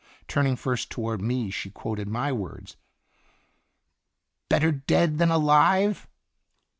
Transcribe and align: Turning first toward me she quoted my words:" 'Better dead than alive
Turning 0.27 0.55
first 0.55 0.89
toward 0.89 1.21
me 1.21 1.51
she 1.51 1.69
quoted 1.69 2.07
my 2.07 2.31
words:" 2.31 2.75
'Better 4.49 4.71
dead 4.71 5.19
than 5.19 5.29
alive 5.29 6.07